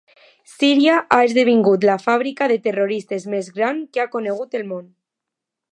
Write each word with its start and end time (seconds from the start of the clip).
Síria 0.51 0.95
ha 1.17 1.19
esdevingut 1.27 1.85
la 1.89 1.97
fàbrica 2.07 2.49
de 2.53 2.59
terroristes 2.65 3.29
més 3.35 3.53
gran 3.59 3.83
que 3.99 4.05
ha 4.05 4.11
conegut 4.17 4.59
el 4.61 4.67
món. 4.73 4.89